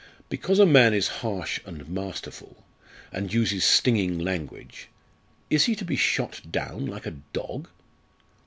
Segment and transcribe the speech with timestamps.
[0.29, 2.65] "Because a man is harsh and masterful,
[3.11, 4.87] and uses stinging language,
[5.51, 7.67] is he to be shot down like a dog?"